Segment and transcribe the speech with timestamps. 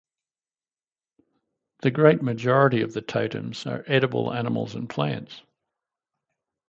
[1.83, 5.43] The great majority of the totems are edible animals and plants.